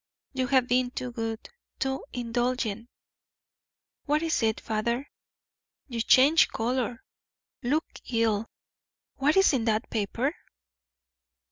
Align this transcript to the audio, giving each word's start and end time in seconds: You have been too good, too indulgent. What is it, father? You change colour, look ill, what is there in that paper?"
You 0.33 0.47
have 0.47 0.67
been 0.67 0.89
too 0.89 1.11
good, 1.11 1.47
too 1.77 2.03
indulgent. 2.11 2.89
What 4.05 4.23
is 4.23 4.41
it, 4.41 4.59
father? 4.59 5.07
You 5.89 6.01
change 6.01 6.47
colour, 6.47 7.03
look 7.61 7.85
ill, 8.09 8.49
what 9.17 9.37
is 9.37 9.51
there 9.51 9.59
in 9.59 9.65
that 9.65 9.91
paper?" 9.91 10.33